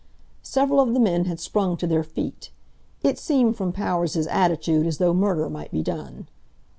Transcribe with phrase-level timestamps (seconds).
[0.41, 2.49] Several of the men had sprung to their feet.
[3.03, 6.27] It seemed from Power's attitude as though murder might be done.